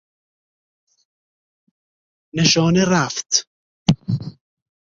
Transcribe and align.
نشانه 2.33 2.85
رفت 2.85 3.47